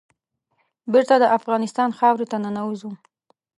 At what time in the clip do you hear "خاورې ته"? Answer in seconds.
1.97-2.37